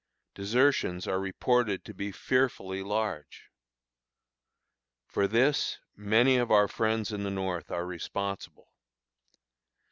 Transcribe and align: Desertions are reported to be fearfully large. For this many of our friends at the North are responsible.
Desertions 0.33 1.07
are 1.07 1.19
reported 1.19 1.85
to 1.85 1.93
be 1.93 2.11
fearfully 2.11 2.81
large. 2.81 3.51
For 5.05 5.27
this 5.27 5.77
many 5.95 6.37
of 6.37 6.49
our 6.49 6.67
friends 6.67 7.13
at 7.13 7.19
the 7.21 7.29
North 7.29 7.69
are 7.69 7.85
responsible. 7.85 8.71